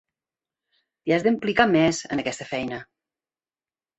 T'hi 1.01 1.13
has 1.17 1.25
d'implicar 1.27 1.67
més, 1.75 1.99
en 2.17 2.23
aquesta 2.23 2.47
feina. 2.53 2.79